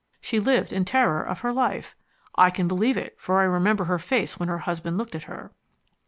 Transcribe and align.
She 0.19 0.39
lived 0.39 0.73
in 0.73 0.83
terror 0.83 1.21
of 1.21 1.41
her 1.41 1.53
life. 1.53 1.95
I 2.33 2.49
can 2.49 2.67
believe 2.67 2.97
it, 2.97 3.13
for 3.19 3.39
I 3.39 3.43
remember 3.43 3.83
her 3.83 3.99
face 3.99 4.39
when 4.39 4.49
her 4.49 4.57
husband 4.65 4.97
looked 4.97 5.13
at 5.13 5.25
her. 5.29 5.51